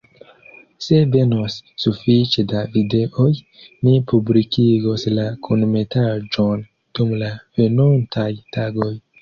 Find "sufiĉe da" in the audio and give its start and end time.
1.83-2.63